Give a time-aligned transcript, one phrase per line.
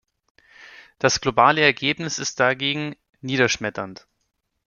[0.97, 4.07] Das globale Ergebnis ist dagegen niederschmetternd.